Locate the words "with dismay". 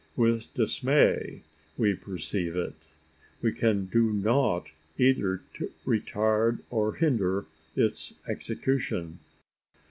0.15-1.43